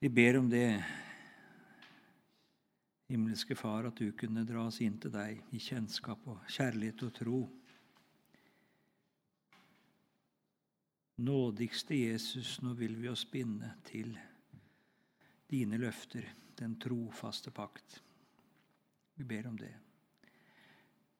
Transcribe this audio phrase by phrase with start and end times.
[0.00, 0.84] Vi ber om det,
[3.10, 7.10] himmelske Far, at du kunne dra oss inn til deg i kjennskap og kjærlighet og
[7.18, 7.40] tro.
[11.20, 14.14] Nådigste Jesus, nå vil vi oss binde til
[15.52, 16.24] dine løfter,
[16.56, 17.98] den trofaste pakt.
[19.20, 19.74] Vi ber om det.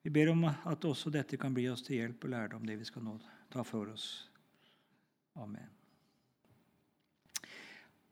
[0.00, 2.88] Vi ber om at også dette kan bli oss til hjelp og lærdom, det vi
[2.88, 3.18] skal nå
[3.52, 4.08] ta for oss.
[5.36, 5.79] Amen.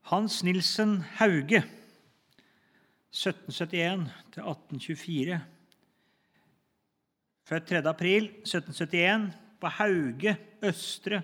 [0.09, 1.59] Hans Nilsen Hauge,
[3.13, 4.07] 1771
[4.41, 5.41] 1824.
[7.45, 7.83] Født 3.
[7.91, 10.33] april 1771 på Hauge
[10.65, 11.21] Østre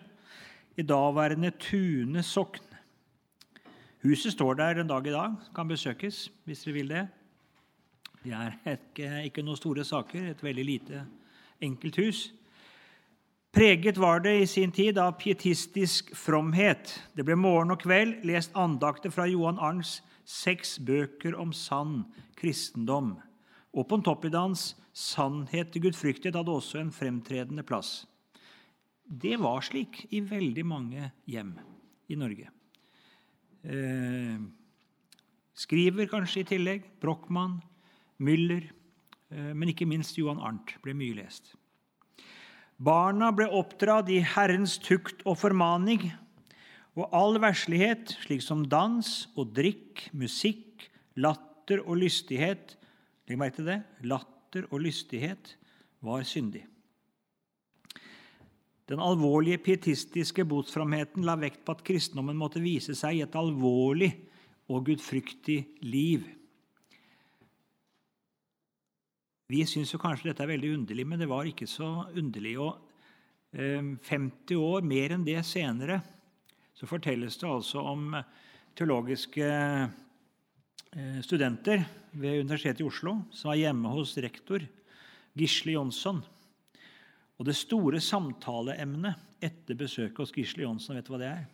[0.77, 2.77] i daværende Tune sokn.
[4.03, 7.09] Huset står der en dag i dag, kan besøkes hvis dere vil det.
[8.21, 11.07] Det er ikke, ikke noen store saker, et veldig lite,
[11.61, 12.27] enkelt hus.
[13.55, 16.91] Preget var det i sin tid av pietistisk fromhet.
[17.15, 22.01] Det ble morgen og kveld lest andakter fra Johan Arns seks bøker om sann
[22.35, 23.13] kristendom.
[23.71, 28.09] Og Pontoppidans sannhet til gudfryktighet hadde også en fremtredende plass.
[29.07, 31.55] Det var slik i veldig mange hjem
[32.11, 32.51] i Norge.
[33.63, 34.39] Eh,
[35.55, 36.95] skriver kanskje i tillegg.
[36.99, 37.61] Brochmann,
[38.19, 38.67] Müller,
[39.31, 41.55] eh, men ikke minst Johan Arnt ble mye lest.
[42.79, 46.09] Barna ble oppdratt i Herrens tukt og formaning,
[46.95, 52.77] og all verslighet, slik som dans og drikk, musikk, latter og lystighet
[53.25, 53.81] Legg merke til det.
[54.05, 55.55] Latter og lystighet
[56.05, 56.65] var syndig.
[58.85, 64.11] Den alvorlige pietistiske botsframheten la vekt på at kristendommen måtte vise seg i et alvorlig
[64.69, 65.57] og gudfryktig
[65.89, 66.27] liv.
[69.51, 72.55] Vi syns kanskje dette er veldig underlig, men det var ikke så underlig.
[72.61, 72.81] Og
[73.55, 76.01] 50 år, mer enn det senere,
[76.75, 78.17] så fortelles det altså om
[78.75, 79.51] teologiske
[81.27, 84.63] studenter ved Universitetet i Oslo som var hjemme hos rektor
[85.35, 86.21] Gisle Jonsson.
[87.39, 91.45] Og det store samtaleemnet etter besøket hos Gisle Jonsson, vet du hva det er?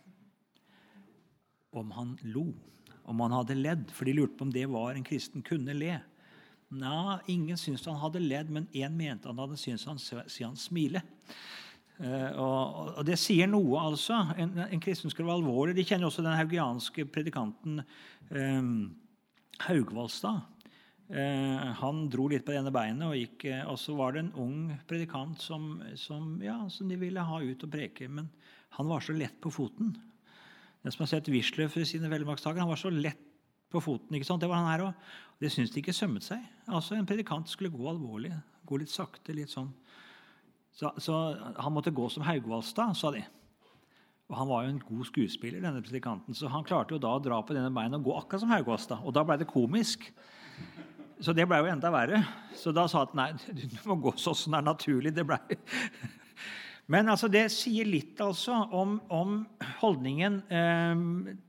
[1.75, 2.47] Om han lo.
[3.09, 3.85] Om han hadde ledd.
[3.93, 5.99] For de lurte på om det var en kristen kunne le.
[6.71, 10.59] Nei, ingen syntes han hadde ledd, men én mente han hadde syntes han siden han
[10.59, 11.01] smile.
[12.01, 14.21] Uh, og, Det sier noe, altså.
[14.39, 15.75] En, en kristen skulle være alvorlig.
[15.77, 17.83] De kjenner også den haugianske predikanten
[18.31, 18.71] um,
[19.67, 20.47] Haugvaldstad.
[21.11, 24.35] Uh, han dro litt på det ene beinet, og, gikk, og så var det en
[24.39, 28.07] ung predikant som, som, ja, som, de ville ha ut og preke.
[28.07, 28.31] Men
[28.79, 29.91] han var så lett på foten.
[30.81, 33.27] Den som har sett Wisløff i sine velmaktsdager, han var så lett
[33.71, 34.15] på foten.
[34.15, 34.41] ikke sant?
[34.43, 35.11] Det var han her òg.
[35.41, 36.41] Det syntes de ikke sømmet seg.
[36.67, 38.33] Altså En predikant skulle gå alvorlig,
[38.67, 39.33] gå litt sakte.
[39.33, 39.71] litt sånn.
[40.71, 41.15] Så, så
[41.57, 43.23] han måtte gå som Haugvaldstad, sa de.
[44.31, 47.23] Og Han var jo en god skuespiller, denne predikanten, så han klarte jo da å
[47.23, 49.03] dra på denne beina og gå akkurat som Haugvaldstad.
[49.03, 50.07] Og da ble det komisk.
[51.21, 52.21] Så det ble jo enda verre.
[52.57, 55.13] Så da sa han nei, du må gå sånn som det er naturlig.
[55.17, 55.37] Det ble...
[56.91, 59.35] Men altså, det sier litt altså om, om
[59.79, 60.41] holdningen.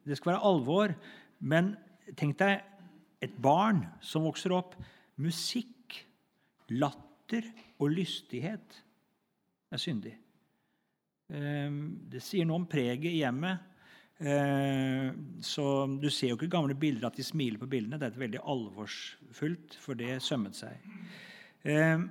[0.07, 0.93] Det skal være alvor.
[1.39, 1.73] Men
[2.19, 2.61] tenk deg
[3.23, 4.75] et barn som vokser opp.
[5.23, 6.01] Musikk,
[6.73, 7.47] latter
[7.81, 8.79] og lystighet
[9.73, 10.15] er syndig.
[11.33, 13.69] Ehm, det sier noe om preget i hjemmet.
[14.23, 17.99] Ehm, så Du ser jo ikke gamle bilder at de smiler på bildene.
[17.99, 20.79] Det er et veldig alvorsfullt, for det sømmet seg.
[21.65, 22.11] Ehm,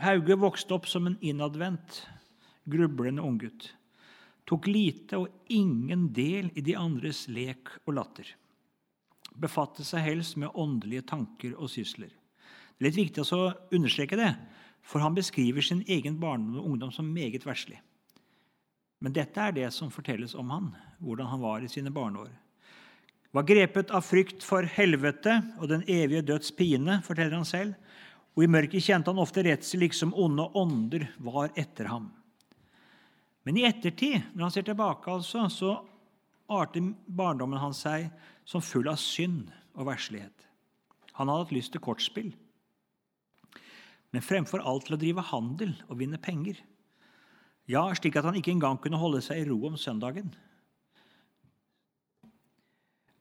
[0.00, 2.06] Hauge vokste opp som en innadvendt,
[2.66, 3.74] grublende unggutt.
[4.46, 8.34] Tok lite og ingen del i de andres lek og latter
[9.40, 12.10] befatte seg helst med åndelige tanker og sysler.
[12.10, 14.34] Det er litt viktig å understreke det,
[14.80, 17.80] for han beskriver sin egen barndom og ungdom som meget verslig.
[19.00, 22.30] Men dette er det som fortelles om han, hvordan han var i sine barneår.
[23.30, 27.76] Var grepet av frykt for helvete og den evige døds pine, forteller han selv,
[28.34, 32.10] og i mørket kjente han ofte redsel liksom onde ånder var etter ham.
[33.46, 35.76] Men i ettertid, når han ser tilbake, altså, så
[36.50, 38.10] arter barndommen hans seg
[38.48, 40.46] som full av synd og verslighet.
[41.18, 42.30] Han hadde hatt lyst til kortspill,
[44.10, 46.58] men fremfor alt til å drive handel og vinne penger.
[47.70, 50.32] Ja, slik at han ikke engang kunne holde seg i ro om søndagen.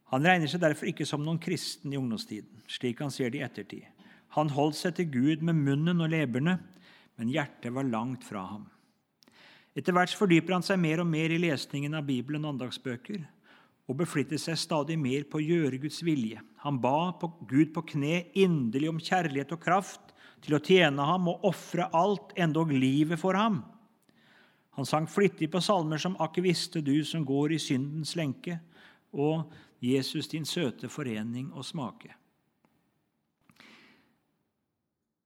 [0.09, 3.45] Han regner seg derfor ikke som noen kristen i ungdomstiden, slik han ser det i
[3.45, 3.85] ettertid.
[4.37, 6.57] Han holdt seg til Gud med munnen og leppene,
[7.19, 8.65] men hjertet var langt fra ham.
[9.79, 13.21] Etter hvert fordyper han seg mer og mer i lesningen av Bibelen og andagsbøker
[13.89, 16.41] og beflittet seg stadig mer på å gjøre Guds vilje.
[16.65, 20.11] Han ba på Gud på kne inderlig om kjærlighet og kraft
[20.43, 23.63] til å tjene ham og ofre alt, endog livet for ham.
[24.77, 28.59] Han sang flittig på salmer som 'Akk visste du som går i syndens lenke',
[29.13, 32.13] og Jesus, din søte forening og smake.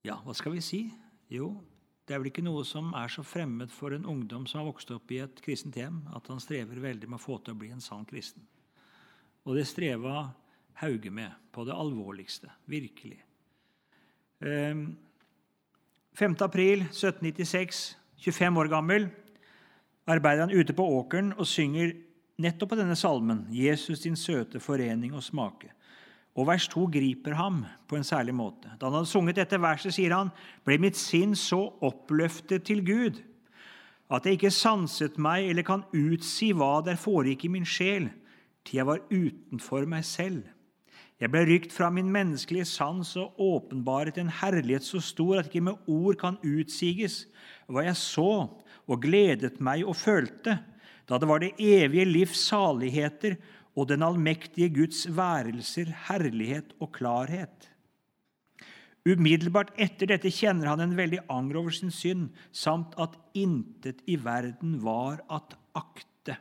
[0.04, 0.94] Ja, hva skal vi si?
[1.30, 1.64] Jo,
[2.04, 4.92] det er vel ikke noe som er så fremmed for en ungdom som har vokst
[4.92, 7.72] opp i et kristent hjem, at han strever veldig med å få til å bli
[7.72, 8.44] en sann kristen.
[9.48, 10.30] Og det streva
[10.82, 12.50] Hauge med på det alvorligste.
[12.68, 13.20] Virkelig.
[14.42, 14.50] 5.
[14.52, 17.84] Ehm, april 1796,
[18.26, 19.08] 25 år gammel,
[20.08, 21.94] arbeider han ute på åkeren og synger
[22.42, 25.73] nettopp på denne salmen, 'Jesus, din søte forening og smake'.
[26.34, 28.72] Og vers 2 griper ham på en særlig måte.
[28.80, 30.32] Da han hadde sunget dette verset, sier han,
[30.66, 33.22] ble mitt sinn så oppløftet til Gud
[34.14, 38.10] at jeg ikke sanset meg eller kan utsi hva der foregikk i min sjel,
[38.64, 40.44] til jeg var utenfor meg selv.
[41.22, 45.64] Jeg ble rykt fra min menneskelige sans og åpenbaret en herlighet så stor at ikke
[45.70, 47.24] med ord kan utsiges
[47.72, 48.30] hva jeg så
[48.84, 50.58] og gledet meg og følte,
[51.08, 53.38] da det var det evige livs saligheter
[53.74, 57.70] og den allmektige Guds værelser, herlighet og klarhet.
[59.04, 64.16] Umiddelbart etter dette kjenner han en veldig anger over sin synd, samt at intet i
[64.16, 66.38] verden var at akte.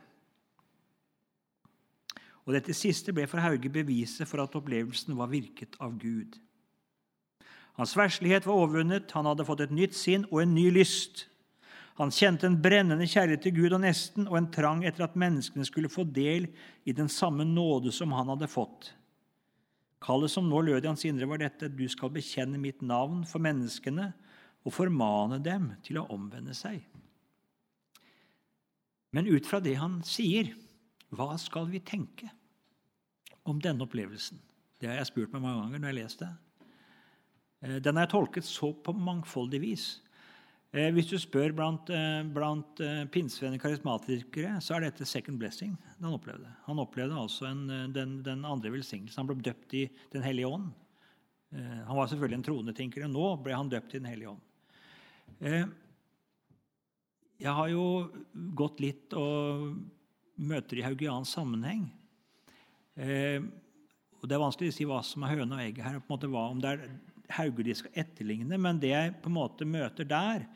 [2.45, 6.39] Og Dette siste ble for Hauge beviset for at opplevelsen var virket av Gud.
[7.79, 11.25] Hans verslighet var overvunnet, han hadde fått et nytt sinn og en ny lyst.
[11.99, 15.65] Han kjente en brennende kjærlighet til Gud og nesten, og en trang etter at menneskene
[15.67, 16.47] skulle få del
[16.89, 18.89] i den samme nåde som han hadde fått.
[20.03, 23.43] Kallet som nå lød i hans indre, var dette du skal bekjenne mitt navn for
[23.43, 24.09] menneskene
[24.63, 26.81] og formane dem til å omvende seg.
[29.13, 30.49] Men ut fra det han sier,
[31.13, 32.31] hva skal vi tenke
[33.45, 34.39] om denne opplevelsen?
[34.81, 36.31] Det har jeg spurt meg mange ganger når jeg har lest det.
[37.63, 39.85] Eh, den jeg tolket så på mangfoldig vis.
[40.73, 45.75] Eh, hvis du spør blant, eh, blant eh, pinsevenner karismatikere, så er dette second blessing
[45.99, 46.49] han opplevde.
[46.65, 49.19] Han opplevde altså en, den, den, andre velsignelsen.
[49.21, 50.71] Han ble døpt i Den hellige ånd.
[51.53, 55.75] Han var selvfølgelig en troende tenker, og nå ble han døpt i Den hellige ånd.
[57.37, 57.83] Jeg har jo
[58.57, 59.75] gått litt og
[60.41, 61.85] møter i haugiansk sammenheng.
[62.97, 66.01] Og Det er vanskelig å si hva som er høne og egget her.
[66.01, 66.87] på en måte hva, om det er
[67.37, 70.47] Hauge de skal etterligne, men det jeg på en måte møter der,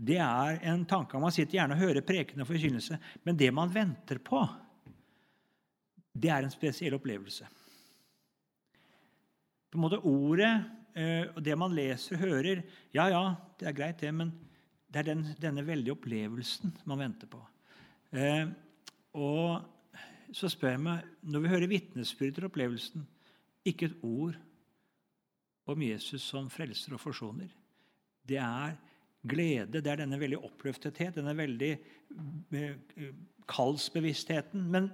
[0.00, 2.96] det er en tanke Man sitter gjerne og hører prekende forkynnelse,
[3.26, 4.40] men det man venter på,
[6.16, 7.46] det er en spesiell opplevelse.
[9.70, 10.54] På en måte Ordet
[10.98, 12.62] eh, og det man leser og hører,
[12.96, 13.22] ja, ja,
[13.60, 14.32] det er greit, det, men
[14.90, 17.42] det er den, denne veldige opplevelsen man venter på.
[18.10, 18.48] Eh,
[19.14, 23.06] og så spør jeg meg, når vi hører vitnesbyrd til opplevelsen,
[23.66, 24.38] ikke et ord
[25.72, 27.50] om Jesus som frelser og forsoner.
[28.26, 28.76] Det er
[29.26, 31.70] glede, det er denne veldig oppløftethet, denne veldig
[32.56, 33.10] eh,
[33.50, 34.64] kallsbevisstheten.
[34.72, 34.90] Men,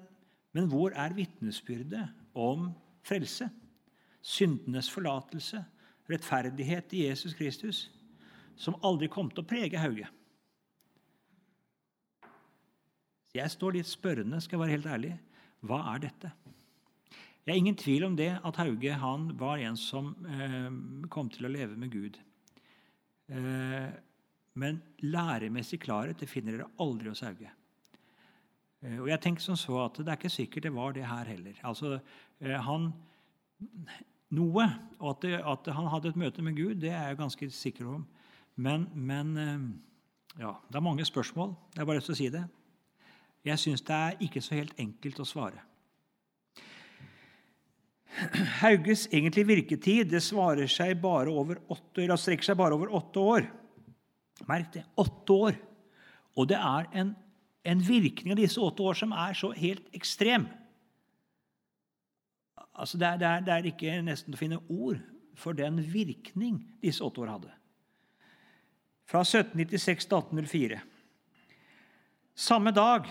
[0.57, 2.71] men hvor er vitnesbyrdet om
[3.07, 3.49] frelse?
[4.27, 5.63] Syndenes forlatelse,
[6.11, 7.87] rettferdighet i Jesus Kristus,
[8.57, 10.09] som aldri kom til å prege Hauge.
[13.37, 15.15] Jeg står litt spørrende, skal jeg være helt ærlig.
[15.67, 16.33] Hva er dette?
[17.47, 20.67] Det er ingen tvil om det at Hauge han var en som eh,
[21.15, 22.17] kom til å leve med Gud.
[23.31, 23.93] Eh,
[24.59, 27.53] men læremessig klarhet det finner dere aldri hos Hauge.
[28.83, 31.31] Eh, og jeg tenker som så at Det er ikke sikkert det var det her
[31.31, 31.61] heller.
[31.63, 32.01] Altså,
[32.41, 32.91] eh, han,
[34.35, 34.67] Noe,
[34.99, 37.95] og at, det, at, han hadde et møte med Gud, det er jeg ganske sikker
[37.95, 38.07] om.
[38.57, 41.55] Men, men eh, ja, det er mange spørsmål.
[41.75, 42.43] Det er bare lyst til å si det.
[43.47, 45.63] Jeg syns det er ikke så helt enkelt å svare.
[48.61, 53.23] Hauges egentlige virketid det svarer seg bare over åtte, eller strekker seg bare over åtte
[53.23, 53.49] år.
[54.49, 55.59] Merk det åtte år.
[56.37, 57.15] Og det er en,
[57.65, 60.49] en virkning av disse åtte år som er så helt ekstrem.
[62.77, 65.01] Altså det, er, det, er, det er ikke nesten å finne ord
[65.37, 67.55] for den virkning disse åtte år hadde.
[69.07, 70.83] Fra 1796 til 1804.
[72.37, 73.09] Samme dag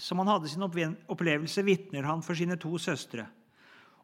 [0.00, 3.28] som han hadde sin opplevelse, vitner han for sine to søstre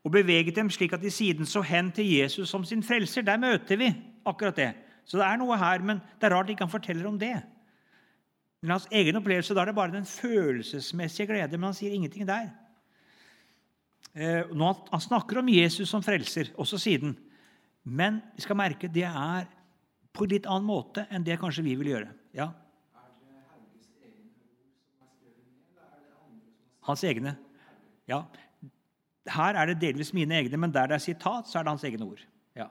[0.04, 3.22] og beveget dem slik at de siden så hen til Jesus som sin frelser.
[3.22, 3.90] Der møter vi
[4.26, 4.70] akkurat det.
[5.04, 7.34] Så det er noe her, men det er rart ikke han forteller om det.
[8.60, 12.28] Men hans egen opplevelse da er det bare den følelsesmessige glede, men han sier ingenting
[12.28, 12.50] der.
[14.14, 17.16] Eh, nå, han snakker om Jesus som frelser, også siden.
[17.84, 19.48] Men vi skal merke det er
[20.12, 22.10] på litt annen måte enn det kanskje vi vil gjøre.
[22.36, 22.50] Ja.
[26.88, 27.36] Hans egne.
[28.08, 28.24] Ja,
[29.34, 31.86] her er det delvis mine egne, men der det er sitat, så er det hans
[31.86, 32.22] egne ord.
[32.58, 32.68] Ja.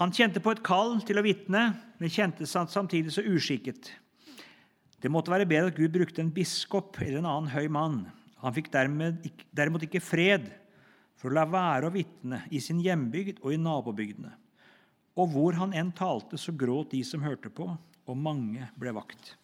[0.00, 1.64] Han kjente på et kall til å vitne,
[2.00, 3.92] men kjente seg samtidig så uskikket.
[5.00, 8.02] Det måtte være bedre at Gud brukte en biskop eller en annen høy mann.
[8.40, 10.50] Han fikk derimot ikke fred
[11.20, 14.32] for å la være å vitne i sin hjembygd og i nabobygdene.
[15.20, 17.66] Og hvor han enn talte, så gråt de som hørte på,
[18.10, 19.34] og mange ble vakt.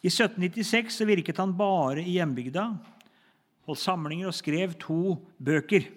[0.00, 2.70] I 1796 så virket han bare i hjembygda,
[3.68, 5.88] holdt samlinger og skrev to bøker.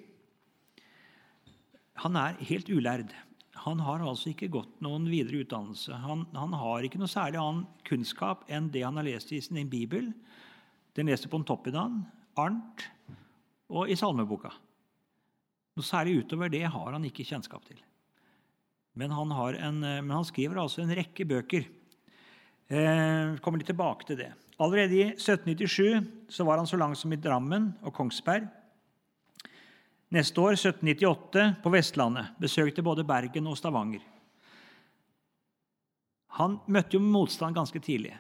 [2.04, 3.14] Han er helt ulærd.
[3.64, 5.94] Han har altså ikke gått noen videre utdannelse.
[6.04, 9.70] Han, han, har ikke noe særlig annen kunnskap enn det han har lest i sin
[9.72, 10.10] bibel.
[10.98, 12.02] Den leste på Pontoppidan,
[12.38, 12.88] Arnt
[13.74, 14.52] og i salmeboka.
[15.78, 17.80] Noe særlig utover det har han ikke kjennskap til.
[19.00, 21.66] Men han, en, men han skriver altså en rekke bøker.
[22.74, 24.30] Eh, kommer litt tilbake til det.
[24.62, 28.46] Allerede i 1797 så var han så langt som i Drammen og Kongsberg.
[30.14, 34.04] Neste år, 1798, på Vestlandet, besøkte både Bergen og Stavanger.
[36.38, 38.14] Han møtte jo motstand ganske tidlig.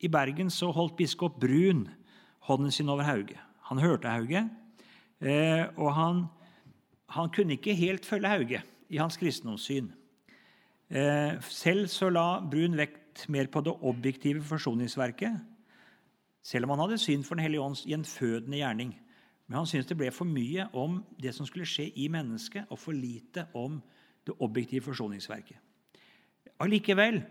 [0.00, 1.86] I Bergen så holdt biskop Brun
[2.48, 3.36] hånden sin over Hauge.
[3.68, 4.46] Han hørte Hauge,
[5.20, 6.24] eh, og han,
[7.12, 9.90] han kunne ikke helt følge Hauge i hans kristendomssyn.
[10.88, 15.36] Eh, selv så la Brun vekt mer på det objektive forsoningsverket,
[16.48, 18.94] selv om han hadde synd for Den hellige ånds gjenfødende gjerning.
[19.48, 22.80] Men han syntes det ble for mye om det som skulle skje i mennesket, og
[22.80, 23.80] for lite om
[24.26, 25.56] det objektive forsoningsverket.
[26.60, 27.22] Allikevel,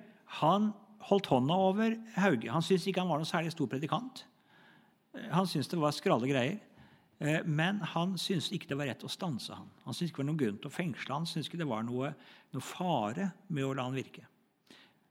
[0.42, 0.72] han
[1.10, 2.50] holdt hånda over Hauge.
[2.52, 4.24] Han syntes ikke han var noen særlig stor predikant.
[5.34, 6.58] Han syntes det var skrale greier.
[7.20, 9.70] Eh, men han syntes ikke det var rett å stanse han.
[9.86, 11.30] Han syntes ikke det var noen grunn til å fengsle han.
[11.30, 12.12] syntes ikke det var noe,
[12.54, 14.26] noe, fare med å la han virke.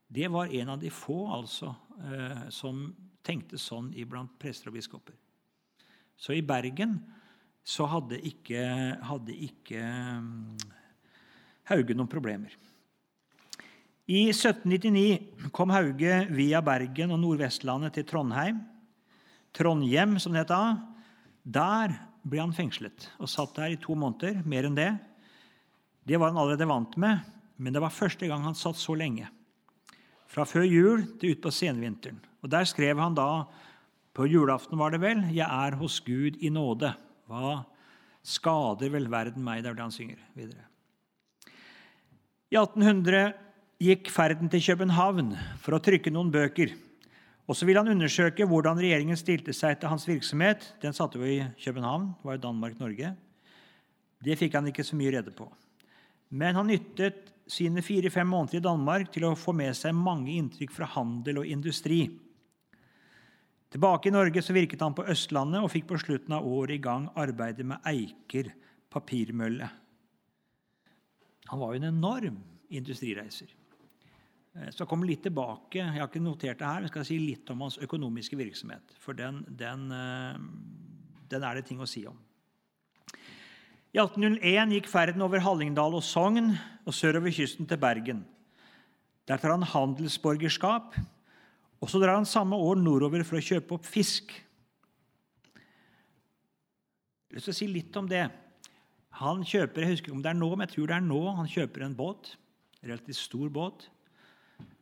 [0.06, 2.84] Det var en av de få altså, eh, som
[3.26, 5.16] tenkte sånn iblant prester og biskoper.
[6.16, 7.00] Så i Bergen
[7.66, 8.62] så hadde ikke,
[9.04, 10.73] hadde ikke mm,
[11.66, 12.54] Hauge noen problemer.
[14.06, 18.61] I 1799 kom Hauge via Bergen og Nordvestlandet til Trondheim.
[19.56, 20.76] Trondhjem, som det het da.
[21.42, 24.45] Der ble han fengslet og satt der i to måneder.
[24.47, 24.92] Mer enn det.
[26.06, 27.18] Det var han allerede vant med,
[27.59, 29.26] men det var første gang han satt så lenge.
[30.26, 32.18] Fra før jul til utpå senvinteren.
[32.42, 33.47] Og Der skrev han da
[34.16, 36.95] på julaften var det vel 'Jeg er hos Gud i nåde'.
[37.28, 37.64] Hva
[38.23, 39.62] skader vel verden meg?
[39.62, 40.64] Det er det han synger videre.
[42.50, 43.35] I 1800
[43.83, 46.73] gikk ferden til København for å trykke noen bøker.
[47.47, 50.75] Og så ville han undersøke hvordan regjeringen stilte seg til hans virksomhet.
[50.83, 53.16] Den satte jo i København, det var i Danmark-Norge.
[54.25, 55.47] Det fikk han ikke så mye rede på.
[56.30, 60.72] Men han nyttet sine fire-fem måneder i Danmark til å få med seg mange inntrykk
[60.74, 62.00] fra handel og industri.
[63.70, 66.82] Tilbake i Norge så virket han på Østlandet og fikk på slutten av året i
[66.82, 68.52] gang arbeidet med Eiker
[68.92, 69.68] papirmølle.
[71.50, 72.38] Han var jo en enorm
[72.74, 73.50] industrireiser.
[74.56, 77.50] Eh, så kommer litt tilbake jeg har ikke notert det her, men skal si litt
[77.52, 78.96] om hans økonomiske virksomhet.
[79.02, 80.38] For den, den, eh,
[81.30, 82.18] den er det ting å si om.
[83.96, 86.50] I 1801 gikk ferden over Hallingdal og Sogn
[86.84, 88.18] og sørover kysten til Bergen.
[89.24, 90.98] Der tar han handelsborgerskap
[91.80, 94.34] og Så drar han samme år nordover for å kjøpe opp fisk.
[97.32, 98.26] Jeg vil si litt om det.
[99.22, 101.52] Han kjøper jeg husker om det er nå, men jeg tror det er nå, han
[101.56, 102.34] kjøper en båt.
[102.82, 103.88] En relativt stor båt.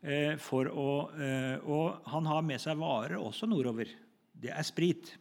[0.03, 3.91] Eh, å, eh, og han har med seg varer også nordover.
[4.35, 5.15] Det er sprit.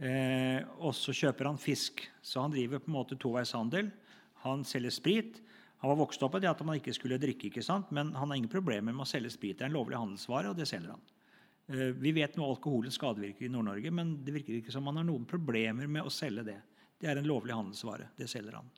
[0.00, 2.02] Eh, og så kjøper han fisk.
[2.24, 3.92] Så han driver på en måte toveishandel.
[4.44, 5.40] Han selger sprit,
[5.80, 7.88] han var vokst opp med det at man ikke skulle drikke, ikke sant?
[7.94, 9.56] men han har ingen problemer med å selge sprit.
[9.56, 11.06] Det er en lovlig handelsvare, og det selger han.
[11.72, 15.06] Eh, vi vet nå alkoholens skadevirker i Nord-Norge, men det virker ikke som han har
[15.08, 16.58] noen problemer med å selge det.
[17.00, 18.10] Det er en lovlig handelsvare.
[18.18, 18.68] Det selger han.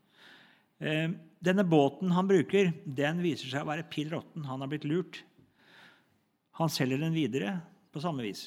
[0.79, 1.09] Eh,
[1.43, 4.47] denne båten han bruker, den viser seg å være pill råtten.
[4.47, 5.25] Han har blitt lurt.
[6.63, 7.57] Han selger den videre
[7.91, 8.47] på samme vis.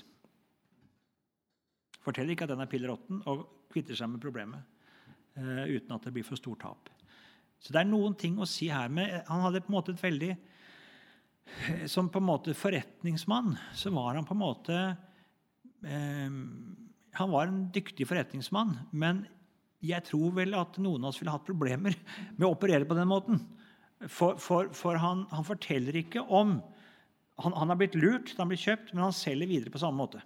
[2.05, 4.62] Forteller ikke at den er pill råtten, og kvitter seg med problemet
[5.39, 6.91] eh, uten at det blir for stort tap.
[7.59, 8.91] Så det er noen ting å si her.
[8.93, 10.35] Men han hadde på en måte et veldig
[11.89, 14.77] Som på en måte forretningsmann så var han på en måte
[15.85, 16.38] eh,
[17.19, 19.25] Han var en dyktig forretningsmann, men
[19.85, 21.93] jeg tror vel at noen av oss ville hatt problemer
[22.38, 23.41] med å operere på den måten.
[24.09, 26.57] For, for, for han, han, forteller ikke om
[27.41, 30.01] han, han har blitt lurt, han har blitt kjøpt, men han selger videre på samme
[30.01, 30.24] måte.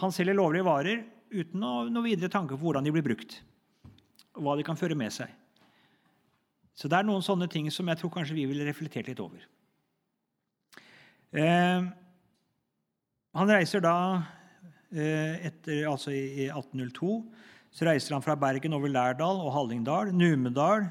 [0.00, 3.38] Han selger lovlige varer uten noe, videre tanke på hvordan de blir brukt,
[4.36, 5.30] og hva de kan føre med seg.
[6.72, 9.44] Så det er noen sånne ting som jeg tror kanskje vi ville reflektert litt over.
[11.32, 11.84] Eh,
[13.32, 13.96] han reiser da
[14.92, 17.16] eh, etter, altså i, 1802
[17.72, 20.90] så reiser han fra Bergen over Lærdal og Hallingdal, Numedal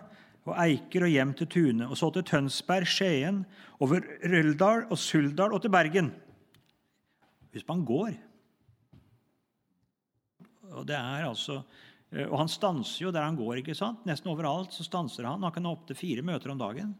[0.49, 1.85] og Eiker og hjem til Tune.
[1.85, 3.43] Og så til Tønsberg, Skien,
[3.81, 6.09] over Røldal og Suldal og til Bergen.
[7.51, 8.15] På han går.
[10.71, 11.61] Og, det er altså,
[12.11, 13.61] eh, og han stanser jo der han går.
[13.61, 14.03] ikke sant?
[14.09, 15.43] Nesten overalt så stanser han.
[15.43, 16.93] Han kan ha opptil fire møter om dagen.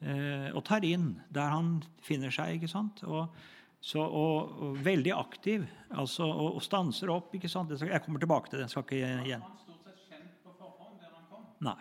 [0.00, 2.58] Eh, og tar inn der han finner seg.
[2.58, 3.02] ikke sant?
[3.06, 3.30] Og,
[3.80, 5.66] så, og, og veldig aktiv.
[5.90, 7.34] altså, og, og, stanser opp.
[7.34, 7.72] ikke sant?
[7.76, 8.66] Jeg kommer tilbake til det.
[8.66, 9.44] jeg skal ikke igjen.
[9.44, 11.46] Var han stort sett kjent på forhånd der han kom?
[11.64, 11.80] Nei.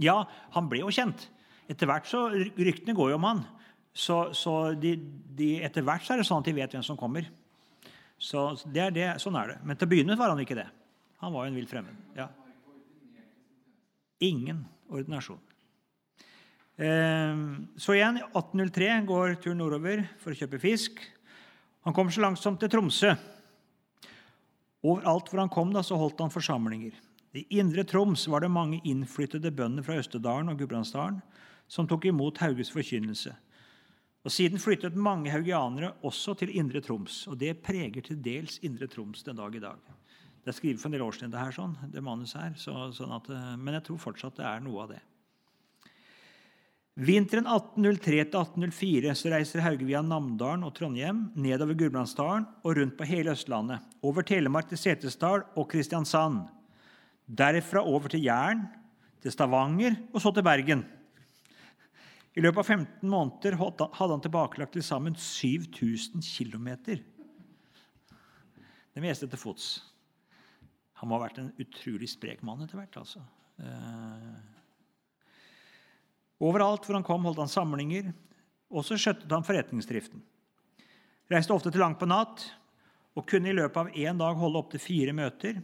[0.00, 0.22] Ja,
[0.54, 1.28] han ble jo kjent.
[1.70, 3.42] Etter hvert så Ryktene går jo om han.
[3.90, 4.94] Så, så de,
[5.36, 7.26] de, etter hvert så er det sånn at de vet hvem som kommer.
[8.20, 9.60] Så det er det, Sånn er det.
[9.64, 10.68] Men til å begynne var han ikke det.
[11.24, 11.96] Han var jo en vill fremmed.
[12.16, 12.28] Ja.
[14.24, 15.40] Ingen ordinasjon.
[16.80, 21.00] Ehm, så igjen, i 1803 går turen nordover for å kjøpe fisk.
[21.84, 23.14] Han kommer så langt som til Tromsø.
[24.80, 26.96] Overalt hvor han kom, da, så holdt han forsamlinger.
[27.36, 31.20] I Indre Troms var det mange innflyttede bønder fra Østerdalen og Gudbrandsdalen
[31.70, 33.36] som tok imot Hauges forkynnelse.
[34.20, 38.88] Og Siden flyttet mange haugianere også til Indre Troms, og det preger til dels Indre
[38.90, 39.78] Troms den dag i dag.
[40.40, 42.74] Det er skrevet for en del år siden, det her, sånn, det manuset her, så,
[42.96, 45.00] sånn at, eh, men jeg tror fortsatt det er noe av det.
[47.00, 53.32] Vinteren 1803-1804 så reiser Hauge via Namdalen og Trondheim, nedover Gudbrandsdalen og rundt på hele
[53.32, 56.42] Østlandet, over Telemark til Setesdal og Kristiansand.
[57.24, 58.66] Derfra over til Jæren,
[59.22, 60.84] til Stavanger og så til Bergen.
[62.38, 66.68] I løpet av 15 måneder hadde han tilbakelagt til sammen 7000 km.
[68.94, 69.72] Det meste til fots.
[71.00, 73.00] Han må ha vært en utrolig sprek mann etter hvert.
[73.00, 73.22] altså.
[73.58, 74.40] Eh,
[76.40, 78.12] Overalt hvor han kom, holdt han samlinger.
[78.70, 80.22] Og så skjøttet han forretningsdriften.
[81.30, 82.46] Reiste ofte til langt på natt
[83.18, 85.58] og kunne i løpet av én dag holde opptil fire møter.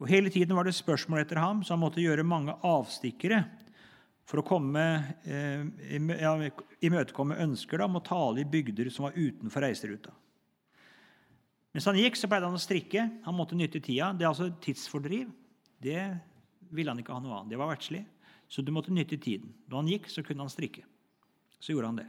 [0.00, 3.42] Og Hele tiden var det spørsmål etter ham, så han måtte gjøre mange avstikkere
[4.30, 4.82] for å komme,
[5.26, 5.64] eh,
[6.22, 6.32] ja,
[6.86, 10.12] imøtekomme ønsker om å tale i bygder som var utenfor reiseruta.
[11.74, 13.02] Mens han gikk, så pleide han å strikke.
[13.24, 14.12] Han måtte nytte tida.
[14.14, 15.30] Det er altså tidsfordriv.
[15.82, 16.02] Det
[16.70, 17.50] ville han ikke ha noe av.
[17.50, 18.04] Det var verdslig.
[18.50, 19.52] Så du måtte nytte tiden.
[19.70, 20.82] Da han gikk, så kunne han strikke.
[21.60, 22.08] Så gjorde han det.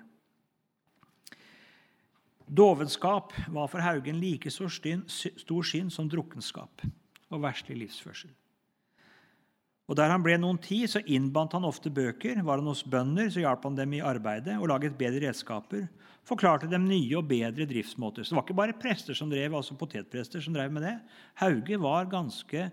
[2.51, 6.83] Dovenskap var for Haugen like så stor synd som drukkenskap
[7.31, 8.33] og verstlig livsførsel.
[9.91, 12.37] Og Der han ble noen tid, så innbandt han ofte bøker.
[12.47, 15.89] Var han hos bønder, så hjalp han dem i arbeidet og laget bedre redskaper.
[16.23, 18.23] Forklarte dem nye og bedre driftsmåter.
[18.23, 20.93] Så det var ikke bare prester som drev, altså potetprester som drev med det.
[21.41, 22.69] Hauge var ganske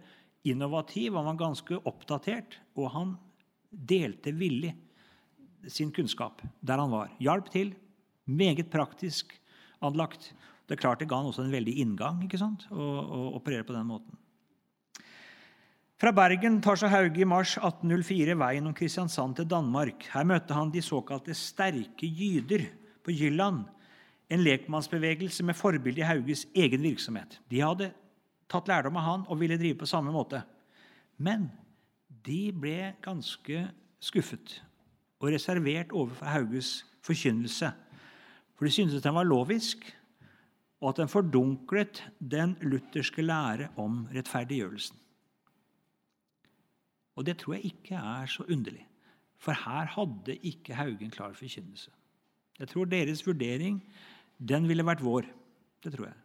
[0.47, 3.17] innovativ, han var ganske oppdatert, og han
[3.69, 4.77] delte villig
[5.67, 7.11] sin kunnskap der han var.
[7.19, 7.75] Hjalp til.
[8.31, 9.35] Meget praktisk
[9.83, 10.31] anlagt.
[10.69, 12.69] Det er klart det ga han også en veldig inngang ikke sant?
[12.71, 14.23] Å, operere på den måten.
[15.99, 20.05] Fra Bergen tar seg Hauge i mars 1804 veien om Kristiansand til Danmark.
[20.13, 22.69] Her møtte han de såkalte sterke jyder
[23.03, 23.65] på Jylland.
[24.31, 27.41] En lekmannsbevegelse med forbilde i Hauges egen virksomhet.
[27.51, 27.89] De hadde
[28.47, 30.45] tatt lærdom av han og ville drive på samme måte.
[31.19, 31.49] Men
[32.23, 33.65] de ble ganske
[33.99, 34.61] skuffet
[35.19, 36.71] og reservert overfor Hauges
[37.03, 37.73] forkynnelse.
[38.55, 39.83] For de syntes den var lovisk,
[40.79, 45.08] og at den fordunklet den lutherske lære om rettferdiggjørelsen.
[47.19, 48.85] Og det tror jeg ikke er så underlig,
[49.43, 51.91] for her hadde ikke Haugen klar forkynnelse.
[52.59, 53.81] Jeg tror deres vurdering
[54.39, 55.27] den ville vært vår.
[55.83, 56.17] Det tror jeg.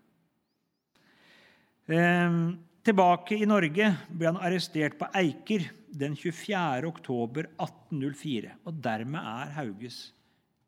[1.97, 6.85] Ehm, tilbake i Norge ble han arrestert på Eiker den 24.
[6.89, 8.53] oktober 1804.
[8.65, 9.99] Og dermed er Hauges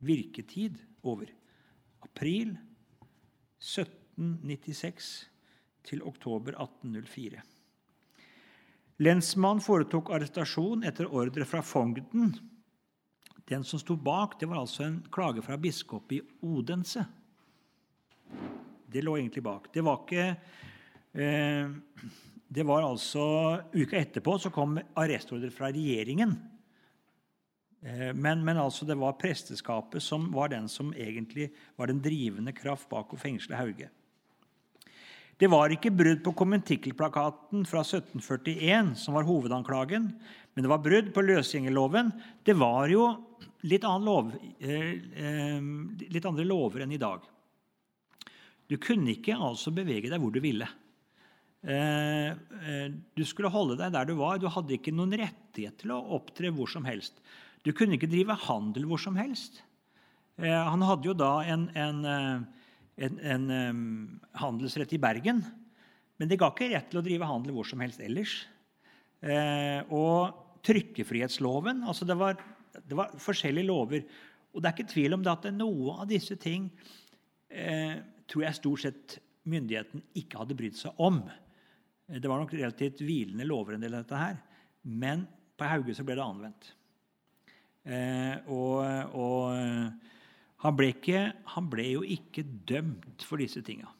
[0.05, 1.29] virketid over.
[2.05, 2.57] April
[3.61, 5.29] 1796
[5.85, 7.41] til oktober 1804.
[9.03, 12.31] Lensmannen foretok arrestasjon etter ordre fra fogden.
[13.45, 17.03] Den som sto bak, det var altså en klage fra biskop i Odense.
[18.87, 19.67] Det lå egentlig bak.
[19.73, 20.29] Det var ikke
[21.11, 21.75] eh,
[22.47, 23.23] det var altså
[23.73, 26.35] Uka etterpå så kom arrestordre fra regjeringen.
[27.81, 32.55] Eh, men, men, altså det var presteskapet som var den som egentlig var den drivende
[32.55, 33.89] kraft bak å fengsle Hauge.
[35.35, 40.07] Det var ikke brudd på kommentikkelplakaten fra 1741 som var hovedanklagen,
[40.55, 42.13] men det var brudd på løsgjengerloven.
[42.47, 43.09] Det var jo
[43.67, 44.31] litt, lov,
[44.63, 44.93] eh,
[45.25, 45.67] eh,
[46.07, 47.19] litt andre lover enn i dag.
[48.65, 50.67] Du kunne ikke altså bevege deg hvor du ville.
[51.65, 52.31] Eh,
[53.13, 54.39] du skulle holde deg der du var.
[54.39, 57.19] Du hadde ikke noen rettighet til å opptre hvor som helst.
[57.65, 59.63] Du kunne ikke drive handel hvor som helst.
[60.37, 62.01] Han hadde jo da en, en,
[62.95, 63.45] en, en
[64.39, 65.43] handelsrett i Bergen,
[66.15, 68.37] men det ga ikke rett til å drive handel hvor som helst ellers.
[69.91, 72.39] Og trykkefrihetsloven altså det var,
[72.79, 74.05] det var forskjellige lover.
[74.55, 76.69] Og det er ikke tvil om det at noe av disse ting
[77.51, 77.97] eh,
[78.29, 81.19] tror jeg stort sett myndigheten ikke hadde brydd seg om.
[82.07, 84.39] Det var nok relativt hvilende lover, en del av dette her.
[84.87, 85.25] Men
[85.57, 86.71] på Hauge så ble det anvendt.
[87.85, 88.79] Eh, og,
[89.19, 90.24] og
[90.65, 91.21] han, ble ikke,
[91.53, 93.91] han ble jo ikke dømt for disse tinga.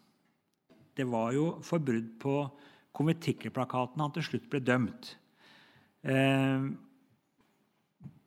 [0.96, 2.40] Det var jo for brudd på
[2.96, 5.12] konventikkelplakaten han til slutt ble dømt.
[6.08, 6.68] Eh,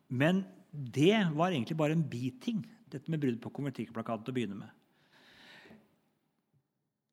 [0.09, 2.61] men det var egentlig bare en biting,
[2.93, 4.75] dette med brudd på konventikkelplakaten til å begynne med.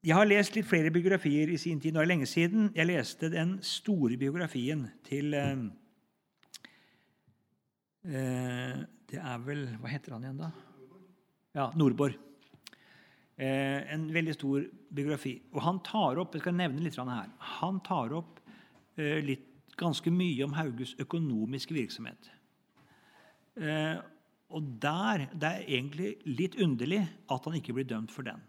[0.05, 1.95] Jeg har lest litt flere biografier i sin tid.
[1.95, 2.67] Nå er det lenge siden.
[2.75, 5.63] Jeg leste den store biografien til eh,
[8.05, 10.51] eh, Det er vel Hva heter han igjen, da?
[11.55, 12.17] Ja, Nordborg.
[13.35, 15.37] Eh, en veldig stor biografi.
[15.53, 18.41] Og han tar opp jeg skal nevne litt her, han tar opp
[18.99, 22.29] eh, litt, ganske mye om Hauges økonomiske virksomhet.
[23.59, 23.97] Eh,
[24.55, 28.39] og der, Det er egentlig litt underlig at han ikke blir dømt for den.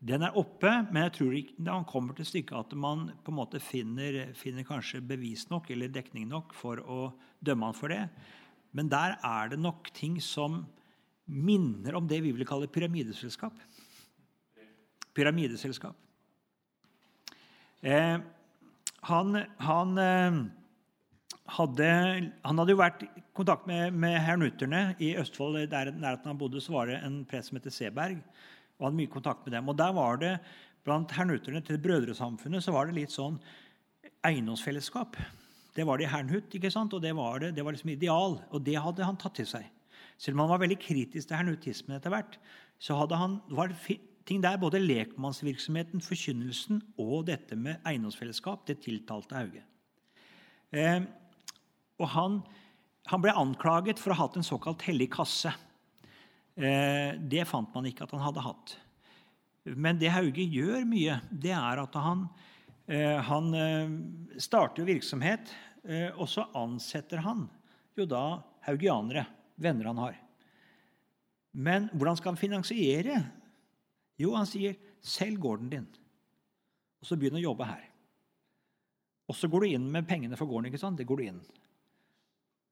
[0.00, 3.32] Den er oppe, men jeg tror ikke da han kommer til stykket at man på
[3.32, 7.88] en måte finner, finner kanskje bevis nok eller dekning nok for å dømme han for
[7.88, 8.08] det.
[8.72, 10.66] Men der er det nok ting som
[11.24, 13.56] minner om det vi vil kalle pyramideselskap.
[15.14, 15.96] Pyramideselskap.
[17.84, 18.18] Eh,
[19.04, 20.38] han, han, eh,
[21.56, 21.88] hadde,
[22.42, 25.60] han, hadde, jo vært i kontakt med, med hernutterne i Østfold.
[25.72, 28.20] Der nærheten han bodde, så var det en prest som heter Seberg
[28.78, 29.68] og hadde mye kontakt med dem.
[29.70, 30.38] Og der var det,
[30.84, 33.38] Blant hernutterne til brødresamfunnet så var det litt sånn
[34.28, 35.16] eiendomsfellesskap.
[35.74, 36.92] Det var det i Hernhut, ikke sant?
[36.92, 38.36] og det var, det, det var liksom ideal.
[38.52, 39.64] Og det hadde han tatt til seg.
[40.24, 42.38] Selv om han var veldig kritisk til hernutismen etter hvert,
[42.80, 48.78] så hadde han, var det ting der, både lekmannsvirksomheten, forkynnelsen og dette med eiendomsfellesskap, det
[48.86, 49.64] tiltalte Hauge.
[50.72, 51.04] Eh,
[52.00, 52.40] og han,
[53.12, 55.52] han ble anklaget for å ha hatt en såkalt hellig kasse.
[56.56, 58.74] Eh, det fant man ikke at han hadde hatt.
[59.76, 62.26] Men det Hauge gjør mye, det er at han,
[62.88, 63.94] eh, han eh,
[64.40, 65.54] starter virksomhet,
[66.16, 67.42] og så ansetter han
[67.92, 69.26] jo da haugianere,
[69.60, 70.20] venner han har.
[71.54, 73.18] Men hvordan skal han finansiere?
[74.18, 75.90] Jo, han sier 'selg gården din',
[77.00, 77.90] og så begynn å jobbe her.
[79.28, 80.66] Og så går du inn med pengene for gården.
[80.66, 80.98] ikke sant?
[80.98, 81.40] Det går du inn.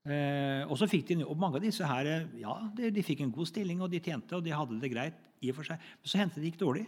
[0.02, 3.32] Eh, og så fikk de, og Mange av disse her, ja, de, de, fikk en
[3.32, 5.14] god stilling, og de tjente, og de hadde det greit.
[5.42, 5.78] i og for seg.
[5.78, 6.86] Men så hendte det gikk dårlig.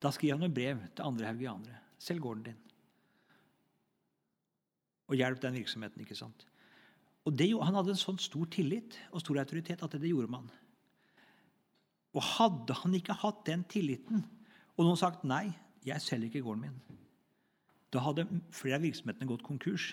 [0.00, 1.78] Da skriver han et brev til andre haugianere.
[1.98, 2.58] Selg gården din.
[5.08, 6.02] Og hjelp den virksomheten.
[6.02, 6.44] ikke sant?
[7.24, 10.50] Og det, Han hadde en sånn stor tillit og stor autoritet at det gjorde man.
[12.14, 14.22] Og hadde han ikke hatt den tilliten,
[14.76, 15.48] og noen sagt nei,
[15.84, 17.00] jeg selger ikke gården min,
[17.94, 19.92] da hadde flere av virksomhetene gått konkurs.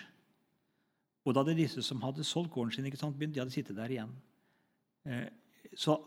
[1.22, 3.92] Og da hadde disse som hadde solgt gården sin, ikke sant, de hadde sittet der
[3.94, 4.14] igjen.
[5.06, 5.28] Eh,
[5.78, 6.00] så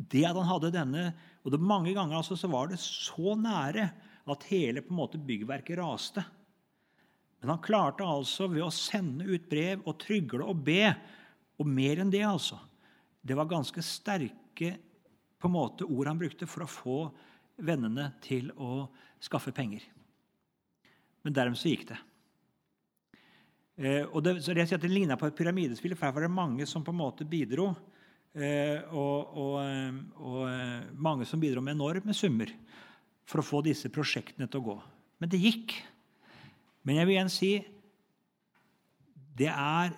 [0.00, 1.02] det at han hadde denne
[1.44, 3.90] Og mange ganger altså, så var det så nære
[4.30, 6.22] at hele på en måte byggverket raste.
[7.40, 10.90] Men han klarte altså ved å sende ut brev og trygle og be,
[11.60, 12.58] og mer enn det, altså.
[13.20, 14.74] Det var ganske sterke
[15.40, 16.98] på en måte ord han brukte for å få
[17.60, 18.86] vennene til å
[19.20, 19.84] skaffe penger.
[21.24, 21.98] Men dermed så gikk det.
[23.80, 26.68] Eh, og det, så det, det ligna på et pyramidespill, for her var det mange
[26.68, 27.70] som på en måte bidro.
[28.30, 32.52] Eh, og, og, eh, og, eh, mange som bidro med enorme summer
[33.26, 34.76] for å få disse prosjektene til å gå.
[35.20, 35.74] Men det gikk.
[36.86, 37.50] Men jeg vil igjen si
[39.40, 39.92] det er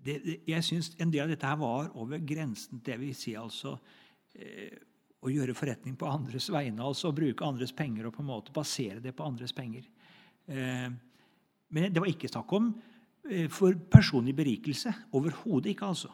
[0.00, 3.34] det, Jeg syns en del av dette her var over grensen til det vil si
[3.36, 3.74] altså
[4.34, 4.72] eh,
[5.20, 6.80] å gjøre forretning på andres vegne.
[6.82, 9.84] altså Å bruke andres penger og på en måte basere det på andres penger.
[10.48, 10.88] Eh,
[11.70, 12.72] men det var ikke snakk om
[13.28, 14.92] Eh, for personlig berikelse.
[15.12, 16.08] Overhodet ikke, altså.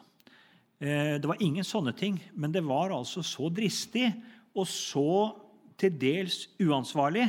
[0.79, 4.11] Eh, det var ingen sånne ting, men det var altså så dristig
[4.53, 5.33] og så
[5.77, 7.25] til dels uansvarlig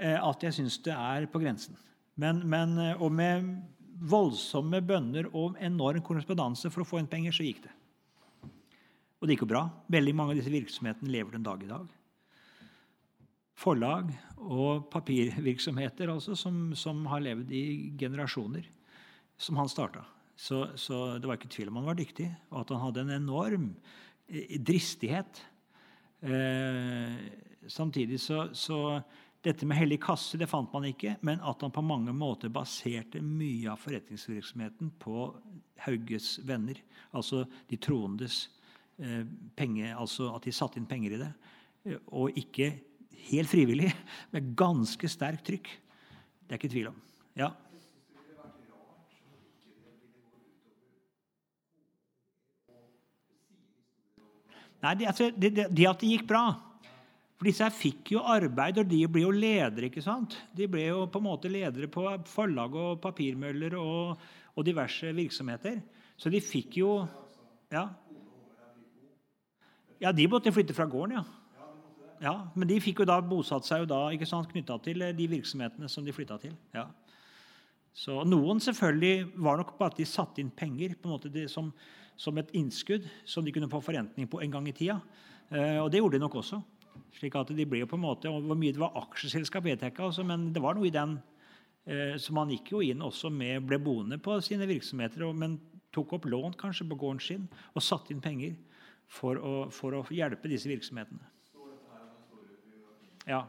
[0.00, 1.76] at jeg syns det er på grensen.
[2.20, 3.50] Men, men, og med
[4.00, 7.72] voldsomme bønner og enorm korrespondanse for å få inn penger, så gikk det.
[9.20, 9.64] Og det gikk jo bra.
[9.92, 11.88] Veldig mange av disse virksomhetene lever den dag i dag.
[13.60, 14.08] Forlag
[14.40, 17.64] og papirvirksomheter altså, som, som har levd i
[18.00, 18.64] generasjoner
[19.40, 20.06] som han starta.
[20.36, 23.16] Så, så, det var ikke tvil om han var dyktig, og at han hadde en
[23.18, 23.66] enorm
[24.24, 25.42] eh, dristighet.
[26.24, 27.18] Eh,
[27.68, 29.00] samtidig så, så,
[29.40, 33.22] Dette med hellig kasse det fant man ikke, men at han på mange måter baserte
[33.24, 35.30] mye av forretningsvirksomheten på
[35.86, 36.76] Hauges venner,
[37.16, 38.42] altså de troendes
[39.00, 39.24] eh,
[39.56, 41.30] penger, altså at de satte inn penger i det.
[41.88, 42.68] Eh, og ikke
[43.30, 43.88] helt frivillig,
[44.36, 45.72] med ganske sterkt trykk.
[46.44, 47.02] Det er ikke tvil om.
[47.40, 47.54] Ja.
[54.80, 56.50] Nei, det, altså, det, det, det, at det gikk bra
[57.40, 59.86] For disse her fikk jo arbeid, og de ble jo ledere.
[59.88, 60.34] ikke sant?
[60.52, 64.18] De ble jo på en måte ledere på forlag og papirmøller og,
[64.52, 65.78] og diverse virksomheter.
[66.20, 66.98] Så de fikk jo
[67.72, 67.86] Ja,
[70.02, 71.24] ja de måtte flytte fra gården, ja.
[72.26, 72.34] ja.
[72.52, 75.88] Men de fikk jo da bosatt seg jo da, ikke sant, knytta til de virksomhetene
[75.88, 76.52] som de flytta til.
[76.76, 76.90] ja.
[77.96, 81.46] Så Noen selvfølgelig var nok på at de satte inn penger på en måte det,
[81.50, 81.72] som,
[82.20, 85.00] som, et innskudd som de kunne få forrentning på en gang i tida.
[85.48, 86.60] Eh, og det gjorde de nok også.
[87.16, 90.08] Slik at de ble på en måte, Hvor mye det var aksjeselskap, vet jeg ikke,
[90.10, 91.18] altså, men det var noe i den.
[91.86, 95.58] Eh, så man gikk jo inn også med, ble boende på sine virksomheter, men
[95.94, 98.54] tok opp lån kanskje på gården sin og satte inn penger
[99.10, 101.26] for å, for å hjelpe disse virksomhetene.
[103.28, 103.44] Ja,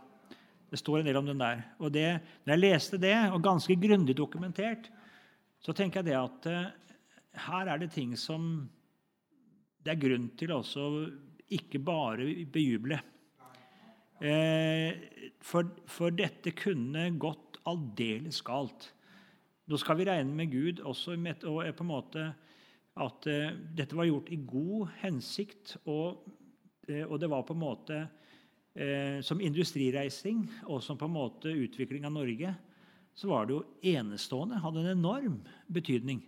[0.72, 1.62] det står en del om den der.
[1.80, 4.90] Og det, når jeg leste det, og ganske grundig dokumentert,
[5.62, 6.96] så tenker jeg det at uh,
[7.46, 8.70] her er det ting som
[9.82, 10.88] det er grunn til også
[11.52, 13.00] ikke bare bejuble.
[14.22, 14.94] Eh,
[15.42, 18.92] for, for, dette kunne gått aldeles galt.
[19.66, 21.16] Nå skal vi regne med Gud også
[21.50, 22.26] og på en måte
[23.02, 26.26] at uh, dette var gjort i god hensikt, og,
[26.90, 28.08] uh, og det var på en måte
[29.28, 32.54] Som industrireising og som på en måte utvikling av Norge
[33.20, 34.62] så var det jo enestående.
[34.64, 36.22] Hadde en enorm betydning.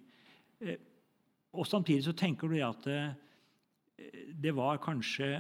[1.54, 2.84] og samtidig så tenker du at
[4.44, 5.40] det var kanskje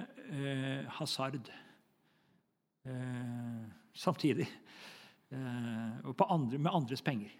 [0.87, 1.51] hasard.
[2.83, 4.47] Eh, samtidig.
[5.29, 7.31] Eh, og andre, med andres penger.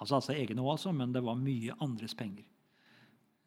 [0.00, 2.44] Han sa seg egne òg, altså, men det var mye andres penger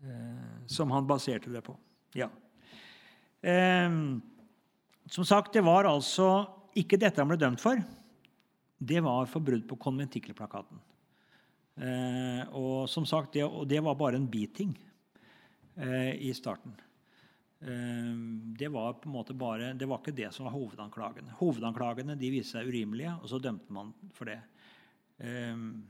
[0.02, 1.76] eh, som han baserte det på.
[2.18, 2.30] Ja.
[5.08, 7.78] som sagt, det var altså ikke dette han ble dømt for.
[8.78, 10.80] Det var for brudd på konventikkelplakaten.
[12.58, 14.74] og som sagt, det, og det var bare en biting
[16.18, 16.74] i starten.
[17.66, 21.34] Ehm, det var på en måte bare, det var ikke det som var hovedanklagene.
[21.40, 24.38] Hovedanklagene de viste seg urimelige, og så dømte man for det.
[25.18, 25.88] Um,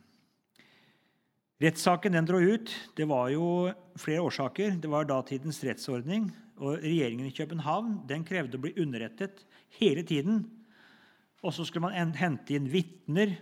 [1.59, 2.71] rettssaken den dro ut.
[2.95, 4.77] Det var jo flere årsaker.
[4.79, 6.29] Det var datidens rettsordning.
[6.57, 9.43] Og regjeringen i København den krevde å bli underrettet
[9.77, 10.45] hele tiden.
[11.43, 13.35] Og så skulle man hente inn vitner,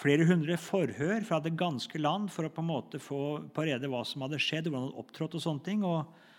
[0.00, 3.90] flere hundre forhør fra det ganske land for å på en måte få på rede
[3.90, 5.82] hva som hadde skjedd, hvordan man opptrådt og sånne ting.
[5.84, 6.29] og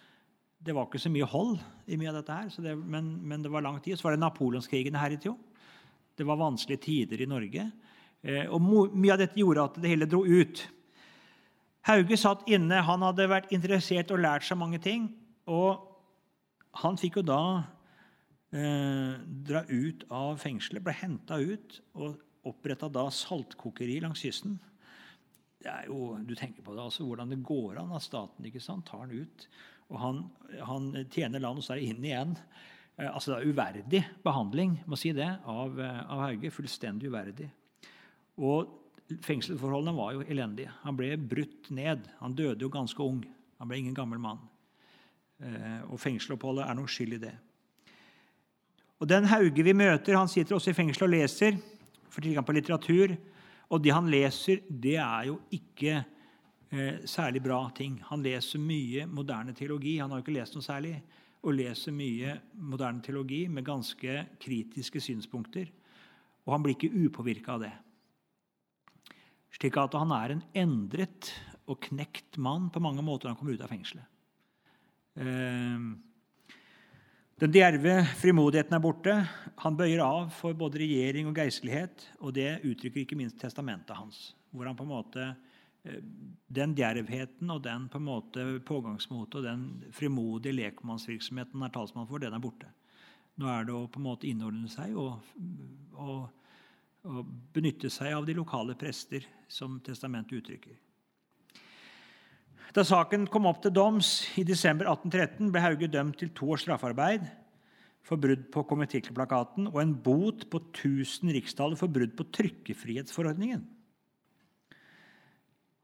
[0.62, 1.56] det var ikke så mye hold
[1.89, 3.97] i mye av dette, her, det, men, men, det var lang tid.
[3.97, 5.34] Så var det napoleonskrigene her i tida.
[6.17, 7.65] Det var vanskelige tider i Norge.
[8.21, 10.62] Eh, og Mye av dette gjorde at det hele dro ut.
[11.89, 12.84] Hauge satt inne.
[12.86, 15.10] Han hadde vært interessert og lært seg mange ting.
[15.50, 15.82] Og
[16.84, 17.41] han fikk jo da
[18.54, 19.17] eh,
[19.50, 24.60] dra ut av fengselet, ble henta ut og oppretta da saltkokeri langs kysten.
[25.62, 28.62] Det er jo, Du tenker på det, altså hvordan det går an at staten ikke
[28.62, 29.50] sant, tar han ut
[29.92, 30.22] og han,
[30.66, 32.36] han tjener land og så er inn igjen.
[32.98, 36.54] Eh, altså det er Uverdig behandling må si det, av, eh, av Hauge.
[36.54, 37.50] Fullstendig uverdig.
[38.42, 38.78] Og
[39.12, 40.72] Fengselsforholdene var jo elendige.
[40.86, 42.06] Han ble brutt ned.
[42.22, 43.20] Han døde jo ganske ung.
[43.60, 44.40] Han ble ingen gammel mann.
[45.42, 47.34] Eh, og fengseloppholdet er nok skyld i det.
[49.02, 51.58] Og Den Hauge vi møter, han sitter også i fengsel og leser,
[52.14, 53.16] får tilgang på litteratur.
[53.72, 56.04] Og det han leser, det er jo ikke
[56.72, 58.00] eh, særlig bra ting.
[58.10, 59.98] Han leser mye moderne teologi.
[60.00, 60.96] Han har jo ikke lest noe særlig.
[61.42, 65.72] Og leser mye moderne teologi med ganske kritiske synspunkter.
[66.46, 67.74] Og han blir ikke upåvirka av det.
[69.58, 71.34] Slik at han er en endret
[71.70, 74.08] og knekt mann på mange måter han kommer ut av fengselet.
[75.20, 75.92] Eh,
[77.42, 79.14] den djerve frimodigheten er borte.
[79.64, 82.04] Han bøyer av for både regjering og geistlighet.
[82.22, 85.32] Og det uttrykker ikke minst testamentet hans, hvor han på en måte
[85.82, 89.63] den djervheten og den på en måte pågangsmotet og den
[89.96, 92.70] frimodige lekmannsvirksomheten han er talsmann for, den er borte.
[93.41, 95.24] Nå er det å på en måte innordne seg og,
[95.96, 96.28] og,
[97.08, 100.78] og benytte seg av de lokale prester, som testamentet uttrykker.
[102.72, 106.63] Da saken kom opp til doms i desember 1813, ble Hauge dømt til to års
[106.63, 107.26] straffarbeid
[108.06, 113.65] for brudd på konventikkelplakaten og en bot på 1000 riksdaler for brudd på trykkefrihetsforordningen.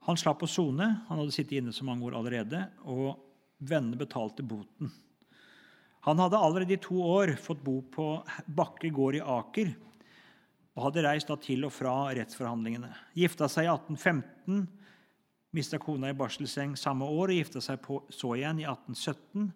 [0.07, 0.87] Han slapp å sone.
[1.09, 2.63] Han hadde sittet inne så mange år allerede.
[2.87, 3.17] Og
[3.59, 4.91] vennene betalte boten.
[6.07, 8.07] Han hadde allerede i to år fått bo på
[8.47, 9.73] Bakke gård i Aker
[10.77, 12.91] og hadde reist til og fra rettsforhandlingene.
[13.17, 14.67] Gifta seg i 1815,
[15.57, 19.47] mista kona i barselseng samme år og gifta seg på, så igjen i 1817.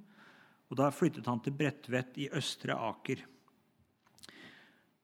[0.71, 3.21] og Da flyttet han til Bredtvet i Østre Aker.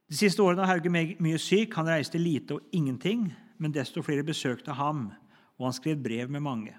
[0.08, 1.76] De siste årene har Hauge mye syk.
[1.78, 3.28] Han reiste lite og ingenting,
[3.62, 5.12] men desto flere besøkte ham
[5.58, 6.76] og han skrev brev med mange.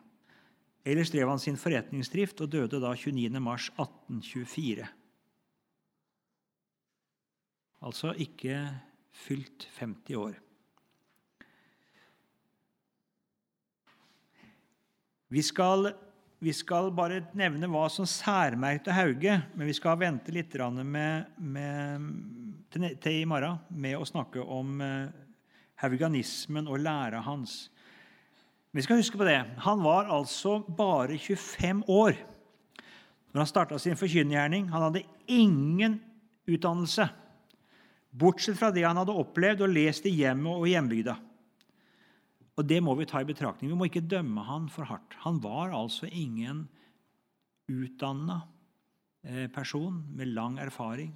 [0.89, 4.87] Ellers drev han sin forretningsdrift og døde da 29.3.1824.
[7.85, 8.61] Altså ikke
[9.15, 10.39] fylt 50 år.
[15.29, 15.91] Vi skal,
[16.41, 22.07] vi skal bare nevne hva som særmerkte Hauge, men vi skal vente litt med, med,
[22.73, 25.11] til, til, i morgen med å snakke om eh,
[26.65, 27.69] og læra hans.
[28.79, 29.41] Vi skal huske på det.
[29.65, 32.13] Han var altså bare 25 år
[33.33, 34.69] når han starta sin forkynnergjerning.
[34.71, 35.97] Han hadde ingen
[36.47, 37.09] utdannelse,
[38.15, 41.17] bortsett fra det han hadde opplevd og lest i hjemmet og hjembygda.
[42.55, 43.73] Og det må vi ta i betraktning.
[43.73, 45.19] Vi må ikke dømme han for hardt.
[45.27, 46.69] Han var altså ingen
[47.67, 48.45] utdanna
[49.27, 51.11] eh, person med lang erfaring.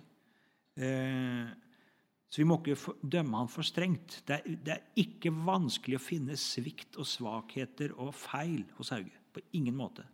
[2.32, 4.22] Eh, så vi må ikke dømme han for strengt.
[4.26, 9.12] Det er, det er, ikke vanskelig å finne svikt og svakheter og feil hos Hauge.
[9.32, 10.04] På ingen måte.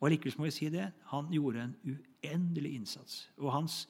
[0.00, 0.90] Og likevel må vi si det.
[1.12, 3.28] Han gjorde en uendelig innsats.
[3.38, 3.88] Og hans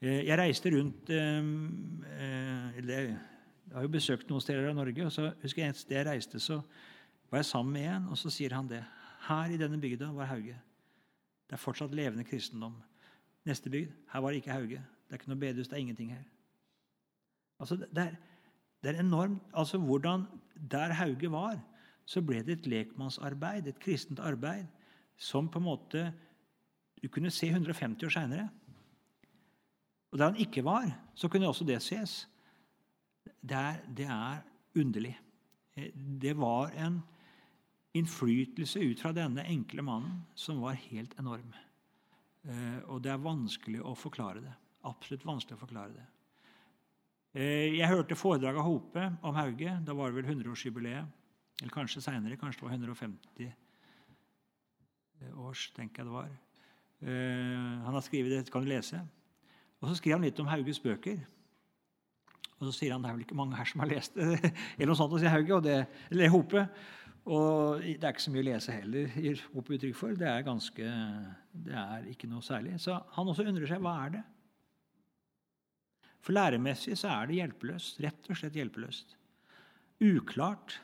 [0.00, 3.16] eh, Jeg reiste rundt eller
[3.64, 5.06] jeg har jo besøkt noen steder av Norge.
[5.06, 6.60] og så husker jeg Et sted jeg reiste, så
[7.30, 8.82] var jeg sammen med en, og så sier han det.
[9.24, 10.58] Her i denne bygda var Hauge.
[11.48, 12.76] Det er fortsatt levende kristendom.
[13.48, 14.84] Neste bygd, her var det ikke Hauge.
[15.08, 16.24] Det er ikke noe bedehus, det er ingenting her.
[17.60, 18.16] Altså, det er,
[18.82, 19.42] det er enormt.
[19.54, 20.26] Altså, hvordan
[20.70, 21.58] Der Hauge var,
[22.06, 24.66] så ble det et lekmannsarbeid, et kristent arbeid,
[25.16, 26.04] som på en måte
[27.02, 28.48] du kunne se 150 år seinere.
[30.12, 32.28] Og der han ikke var, så kunne også det ses
[33.24, 34.40] det er, det er
[34.76, 35.14] underlig.
[35.76, 37.00] Eh, det var en
[37.94, 41.52] innflytelse ut fra denne enkle mannen som var helt enorm.
[42.44, 44.54] Eh, og det er vanskelig å forklare det.
[44.84, 46.06] Absolutt vanskelig å forklare det.
[47.34, 49.72] Eh, jeg hørte foredrag av Hope om Hauge.
[49.82, 51.20] Da var det vel 100-årsjubileet.
[51.60, 52.38] Eller kanskje seinere.
[52.38, 53.52] Kanskje det var 150
[55.40, 56.32] års, tenker jeg det var.
[57.04, 58.98] Han har skrevet det, kan du lese.
[59.80, 61.22] Og så skriver han litt om Hauges bøker.
[62.58, 64.38] Og så sier han det er vel ikke mange her som har lest det,
[64.76, 65.78] eller noe sånt, sier Hauge, og det,
[66.12, 66.66] eller Hope.
[67.24, 70.14] Og det er ikke så mye å lese heller, gir Hope uttrykk for.
[70.20, 70.92] Det er ganske,
[71.66, 72.76] det er ikke noe særlig.
[72.84, 74.24] Så han også undrer seg hva er det
[76.24, 78.00] For læremessig så er det hjelpeløst.
[78.04, 79.16] Rett og slett hjelpeløst.
[80.04, 80.78] Uklart.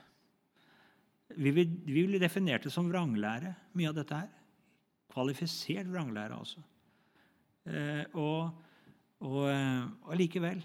[1.30, 4.28] Vi vil, vi definert det som vranglære, mye av dette her.
[5.10, 6.60] Kvalifisert vranglære, altså.
[7.70, 8.50] Eh, og,
[9.22, 10.62] eh, og likevel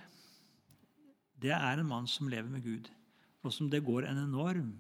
[1.44, 2.88] det er en mann som lever med Gud,
[3.44, 4.72] og som det går en enorm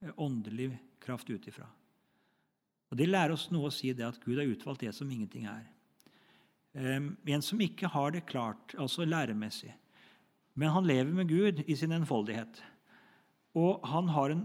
[0.00, 0.70] eh, åndelig
[1.02, 1.66] kraft ut ifra.
[2.88, 5.48] Og Det lærer oss noe å si det at Gud har utvalgt det som ingenting
[5.50, 5.66] er.
[6.78, 9.72] En som ikke har det klart, altså læremessig,
[10.58, 12.60] men han lever med Gud i sin enfoldighet.
[13.58, 14.44] Og han har, en,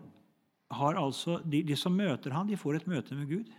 [0.72, 3.52] har altså, de, de, som møter han, de får et møte med Gud.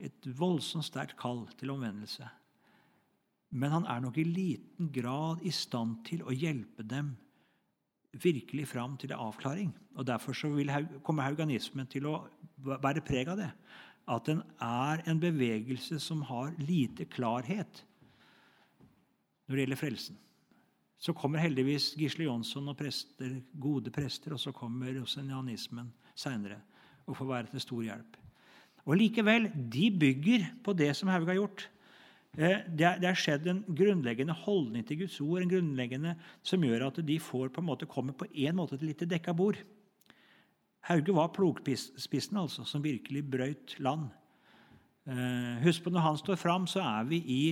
[0.00, 2.26] Et voldsomt sterkt kall til omvendelse.
[3.50, 7.16] Men han er nok i liten grad i stand til å hjelpe dem
[8.10, 9.70] virkelig fram til en avklaring.
[9.98, 10.70] Og Derfor vil,
[11.02, 12.16] kommer hauganismen til å
[12.58, 13.50] bære preg av det.
[14.08, 17.84] At den er en bevegelse som har lite klarhet
[19.46, 20.18] når det gjelder frelsen.
[21.00, 26.60] Så kommer heldigvis Gisle Jonsson og prester, gode prester, og så kommer rosenianismen seinere
[27.08, 28.18] og får være til stor hjelp.
[28.86, 31.66] Og Likevel, de bygger på det som Haug har gjort.
[32.38, 36.14] Eh, det har skjedd en grunnleggende holdning til Guds ord en grunnleggende
[36.46, 39.34] som gjør at de får på en måte komme på en måte til litt dekka
[39.36, 39.58] bord.
[40.88, 44.08] Hauge var plogspissen altså, som virkelig brøyt land.
[45.10, 47.42] Eh, husk på Når han står fram, så er vi i,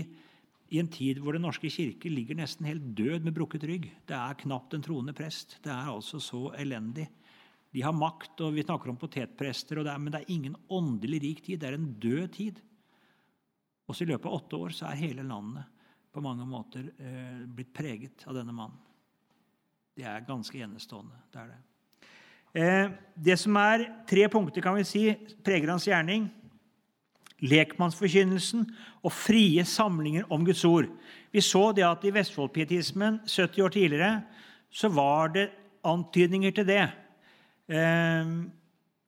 [0.72, 3.90] i en tid hvor Den norske kirke ligger nesten helt død med brukket rygg.
[4.08, 5.58] Det er knapt en troende prest.
[5.64, 7.08] Det er altså så elendig.
[7.72, 11.20] De har makt, og vi snakker om potetprester, det er, men det er ingen åndelig
[11.22, 11.60] rik tid.
[11.60, 12.62] Det er en død tid.
[13.88, 15.68] Også i løpet av åtte år så er hele landet
[16.12, 18.80] på mange måter eh, blitt preget av denne mannen.
[19.98, 21.16] Det er ganske enestående.
[21.32, 21.58] Det er det.
[22.56, 25.04] Eh, det som er tre punkter kan vi si,
[25.44, 26.28] preger hans gjerning.
[27.38, 28.64] Lekmannsforkynnelsen
[29.06, 30.88] og frie samlinger om Guds ord.
[31.30, 34.12] Vi så det at i Vestfoldpietismen 70 år tidligere
[34.70, 35.50] så var det
[35.86, 36.84] antydninger til det.
[37.68, 38.32] Eh,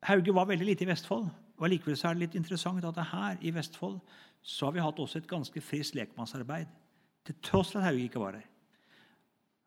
[0.07, 1.29] Hauge var veldig lite i Vestfold.
[1.61, 3.99] og Likevel er det litt interessant at her i Vestfold
[4.43, 6.67] så har vi hatt også et ganske friskt lekmannsarbeid.
[7.27, 8.47] Til tross for at Hauge ikke var her.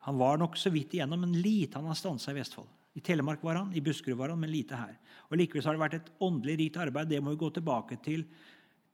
[0.08, 2.66] Han var nok så vidt igjennom, men lite han har stansa i Vestfold.
[2.94, 4.94] I Telemark var han, i Buskerud var han, men lite her.
[5.28, 7.10] Og Likevel har det vært et åndelig rikt arbeid.
[7.10, 8.22] Det må vi gå tilbake til,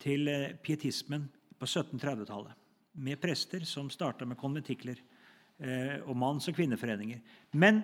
[0.00, 1.26] til eh, pietismen
[1.60, 2.56] på 1730-tallet.
[3.04, 7.20] Med prester som starta med konventikler eh, og manns- og kvinneforeninger.
[7.60, 7.82] Men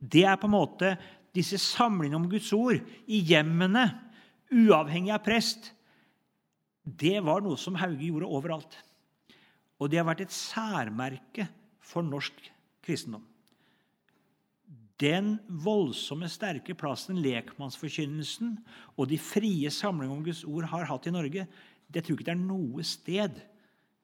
[0.00, 0.94] det er på en måte
[1.36, 3.84] disse samlingene om Guds ord i hjemmene,
[4.52, 5.70] uavhengig av prest,
[6.82, 8.74] det var noe som Hauge gjorde overalt.
[9.78, 11.46] Og det har vært et særmerke
[11.82, 12.40] for norsk
[12.84, 13.24] kristendom.
[15.02, 18.54] Den voldsomme, sterke plassen lekmannsforkynnelsen
[18.94, 21.46] og de frie samlingene om Guds ord har hatt i Norge,
[21.92, 23.40] det tror jeg ikke det er noe sted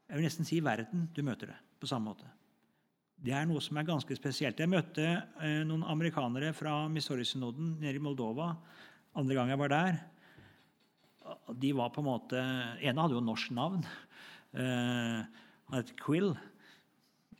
[0.09, 2.26] jeg vil nesten si i verden du møter det på samme måte.
[3.18, 4.61] Det er noe som er ganske spesielt.
[4.62, 8.53] Jeg møtte eh, noen amerikanere fra Missouri-synoden nede i Moldova
[9.18, 9.99] andre gang jeg var der.
[11.61, 12.40] De var på en måte,
[12.80, 13.82] ene hadde jo norsk navn.
[14.57, 15.26] Eh,
[15.68, 16.32] han het Quill.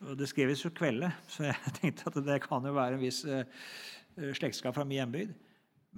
[0.07, 3.25] Og det skreves jo Kvelde, så jeg tenkte at det kan jo være en viss
[3.27, 3.45] eh,
[4.39, 5.35] slektskap fra min hjembygd.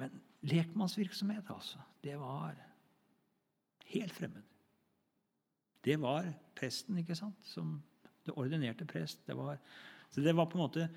[0.00, 2.56] Men lekmannsvirksomhet, altså, det var
[3.92, 4.46] helt fremmed.
[5.84, 7.36] Det var presten, ikke sant?
[7.44, 7.78] Som
[8.26, 9.20] det ordinerte prest.
[9.26, 9.58] Det var,
[10.10, 10.88] så det var på en måte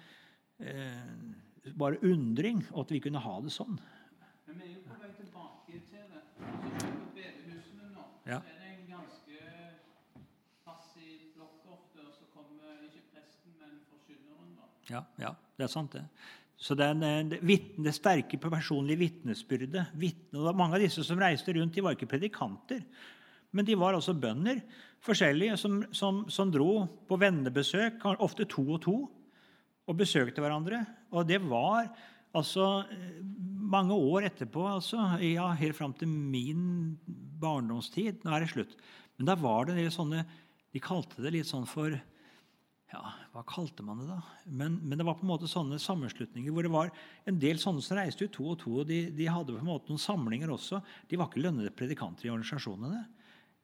[0.60, 3.78] eh, bare undring at vi kunne ha det sånn.
[4.48, 6.24] Men vi er jo på vei tilbake til det.
[6.40, 8.40] Altså, på bedehusene nå Ja.
[8.40, 9.38] så er det en ganske
[10.68, 14.68] passiv flokk ofte, og så kommer ikke presten, men forkynneren, da.
[14.94, 16.06] Ja, ja, det er sant, det.
[16.64, 21.54] Så det, en- det, vitne, det sterke personlige vitnesbyrdet vitne, Mange av disse som reiste
[21.58, 22.84] rundt, de var ikke predikanter.
[23.54, 24.62] Men de var også bønder,
[25.04, 28.96] forskjellige, som, som, som dro på vennebesøk, ofte to og to,
[29.84, 30.80] og besøkte hverandre.
[31.12, 31.90] Og det var
[32.34, 33.20] altså eh,
[33.74, 36.96] mange år etterpå, altså, ja, helt fram til min
[37.44, 38.24] barndomstid.
[38.24, 38.78] Nå er det slutt.
[39.18, 40.24] Men da var det en del sånne
[40.74, 41.94] De kalte det litt sånn for
[42.94, 43.02] ja,
[43.34, 44.20] hva kalte man det da?
[44.46, 46.92] Men, men det var på en måte sånne sammenslutninger hvor det var
[47.30, 48.76] en del sånne som reiste ut to og to.
[48.84, 50.84] og de, de hadde på en måte noen samlinger også.
[51.10, 53.02] De var ikke lønnede predikanter i organisasjonene.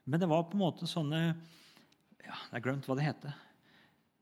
[0.09, 3.37] Men det var på en måte sånne ja, Jeg har glemt hva det heter.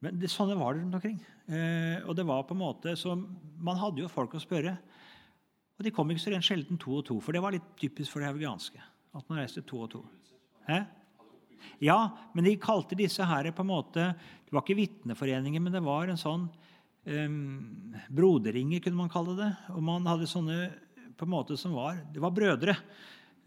[0.04, 1.18] Men det, sånne var det rundt omkring.
[1.48, 4.76] Eh, og det var på en måte, så Man hadde jo folk å spørre.
[5.78, 8.12] Og de kom ikke så rent sjelden to og to, for det var litt typisk
[8.12, 8.82] for det haugianske.
[9.16, 10.04] At man reiste to og to.
[10.68, 10.84] Hæ?
[11.84, 12.00] Ja,
[12.34, 14.10] men de kalte disse her på en måte
[14.48, 19.52] Det var ikke vitneforeninger, men det var en sånn um, broderinger, kunne man kalle det.
[19.76, 20.70] Og man hadde sånne
[21.18, 22.78] på en måte som var Det var brødre.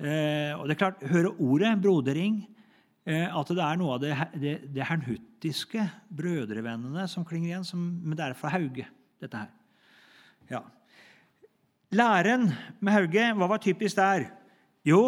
[0.01, 2.39] Eh, og det er klart, Høre ordet brodering,
[3.05, 5.85] eh, at det er noe av det, det, det hernhuttiske
[6.17, 8.87] brødrevennene som klinger igjen, som, men det er fra Hauge,
[9.21, 9.51] dette her.
[10.49, 10.63] Ja.
[11.93, 12.49] Læren
[12.81, 14.31] med Hauge, hva var typisk der?
[14.89, 15.03] Jo,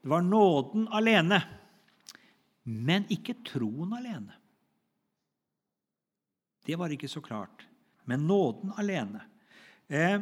[0.00, 1.42] det var nåden alene.
[2.70, 4.36] Men ikke troen alene.
[6.66, 7.64] Det var ikke så klart.
[8.06, 9.24] Men nåden alene.
[9.88, 10.20] Eh,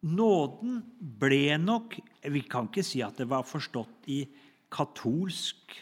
[0.00, 1.98] nåden ble nok
[2.32, 4.22] Vi kan ikke si at det var forstått i
[4.70, 5.74] katolsk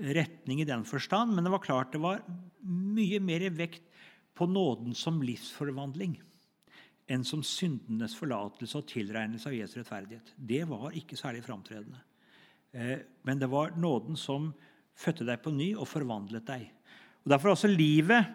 [0.00, 2.22] retning i den forstand, men det var klart det var
[2.64, 3.82] mye mer vekt
[4.36, 6.14] på nåden som livsforvandling
[7.10, 10.30] enn som syndenes forlatelse og tilregnelse av Jesu rettferdighet.
[10.36, 11.98] Det var ikke særlig framtredende.
[12.70, 14.52] Eh, men det var nåden som
[15.00, 16.68] fødte deg på ny og forvandlet deg.
[17.24, 18.28] Og Derfor også livet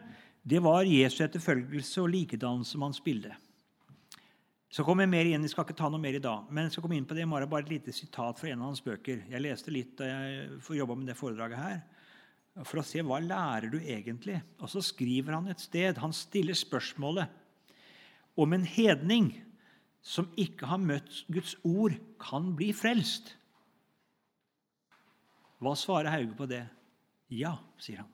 [0.45, 3.31] det var Jesu etterfølgelse og likedannelse hans bilde.
[4.69, 6.75] Så kommer jeg mer igjen, Jeg skal ikke ta noe mer i dag, men jeg
[6.75, 7.29] skal komme inn på det i.
[7.29, 9.23] Bare et lite sitat fra en av hans bøker.
[9.31, 11.79] Jeg leste litt da jeg jobba med det foredraget her.
[12.63, 14.41] For å se hva lærer du egentlig.
[14.59, 15.97] Og så skriver han et sted.
[16.03, 17.31] Han stiller spørsmålet
[18.35, 19.31] om en hedning
[20.05, 23.33] som ikke har møtt Guds ord, kan bli frelst.
[25.63, 26.63] Hva svarer Hauge på det?
[27.33, 28.11] Ja, sier han.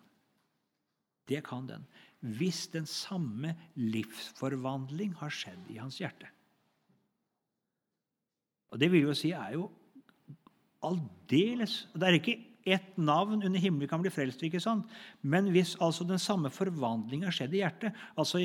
[1.28, 1.84] Det kan den.
[2.22, 6.30] Hvis den samme livsforvandling har skjedd i hans hjerte.
[8.72, 9.68] Og Det vil jo si er jo
[10.82, 14.86] aldeles Det er ikke ett navn under himmelen kan bli frelst, ikke sant?
[15.22, 18.44] men hvis altså den samme forvandling har skjedd i hjertet, altså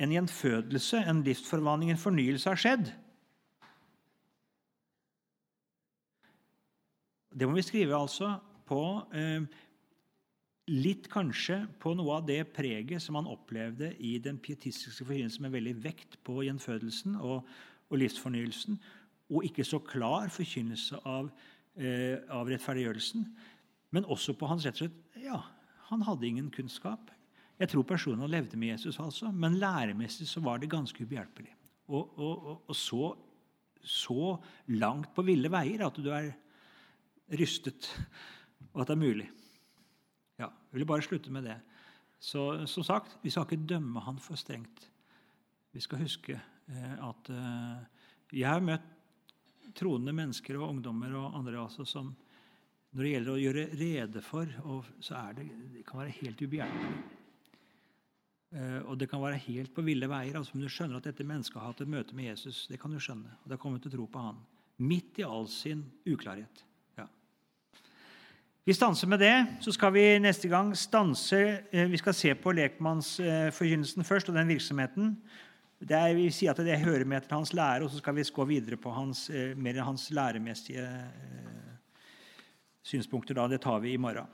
[0.00, 2.88] en gjenfødelse, en livsforvandling, en fornyelse har skjedd
[7.38, 8.32] Det må vi skrive altså
[8.66, 8.82] på
[9.14, 9.44] eh,
[10.74, 15.54] litt kanskje på noe av det preget som han opplevde i den pietistiske forkynnelsen med
[15.54, 17.46] veldig vekt på gjenfødelsen og,
[17.88, 18.80] og livsfornyelsen,
[19.28, 21.30] og ikke så klar forkynnelse av,
[21.78, 23.28] eh, av rettferdiggjørelsen.
[23.94, 25.38] Men også på hans rett og slett Ja,
[25.88, 27.12] han hadde ingen kunnskap.
[27.58, 31.54] Jeg tror personen levde med Jesus, altså, men læremessig så var det ganske ubehjelpelig.
[31.88, 33.14] Og, og, og så,
[33.82, 34.36] så
[34.68, 36.34] langt på ville veier at du er
[37.34, 37.90] rystet,
[38.72, 39.26] og at det er mulig.
[40.38, 41.58] Ja, Jeg vil bare slutte med det.
[42.20, 44.90] Så som sagt, vi skal ikke dømme han for strengt.
[45.72, 47.82] Vi skal huske eh, at eh,
[48.32, 48.94] jeg har møtt
[49.76, 52.14] troende mennesker og ungdommer og andre altså som
[52.96, 54.52] når det gjelder å gjøre rede for,
[55.04, 57.00] så er det, det kan være helt ubehjelpelig.
[58.56, 60.38] Eh, og det kan være helt på ville veier.
[60.38, 62.64] altså om du skjønner at dette mennesket har hatt et møte med Jesus.
[62.70, 63.36] Det kan du skjønne.
[63.42, 64.40] Og det har kommet til å tro på han.
[64.78, 66.64] Midt i all sin uklarhet.
[68.68, 69.46] Vi stanser med det.
[69.64, 71.38] Så skal vi neste gang stanse
[71.72, 75.14] eh, Vi skal se på lekmannsforkynnelsen først og den virksomheten.
[75.80, 78.26] Det er, vi sier at det hører med til hans lære, og så skal vi
[78.34, 81.72] gå videre på hans, eh, mer hans læremessige eh,
[82.84, 83.40] synspunkter.
[83.40, 83.48] da.
[83.48, 84.28] Det tar vi i morgen.